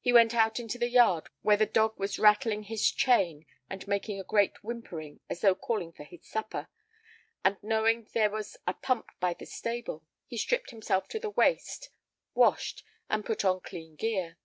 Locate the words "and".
3.68-3.84, 7.44-7.56, 13.10-13.26